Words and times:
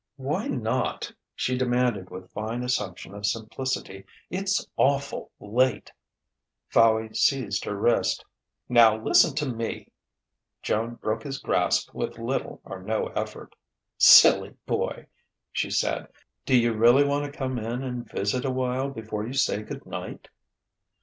"Why 0.15 0.47
not?" 0.47 1.13
she 1.35 1.55
demanded 1.55 2.09
with 2.09 2.31
fine 2.31 2.63
assumption 2.63 3.13
of 3.13 3.23
simplicity. 3.23 4.07
"It's 4.31 4.65
awful' 4.75 5.29
late." 5.39 5.91
Fowey 6.69 7.13
seized 7.13 7.65
her 7.65 7.75
wrist. 7.77 8.25
"Now, 8.67 8.97
listen 8.99 9.35
to 9.35 9.45
me!" 9.45 9.91
Joan 10.63 10.95
broke 10.95 11.21
his 11.21 11.37
grasp 11.37 11.93
with 11.93 12.17
little 12.17 12.61
or 12.65 12.81
no 12.81 13.09
effort. 13.09 13.55
"Silly 13.95 14.55
boy!" 14.65 15.05
she 15.51 15.69
said. 15.69 16.07
"Do 16.47 16.57
you 16.57 16.73
really 16.73 17.03
want 17.05 17.31
to 17.31 17.37
come 17.37 17.59
in 17.59 17.83
and 17.83 18.09
visit 18.09 18.43
a 18.43 18.49
while 18.49 18.89
before 18.89 19.27
you 19.27 19.33
say 19.33 19.61
good 19.61 19.85
night?" 19.85 20.29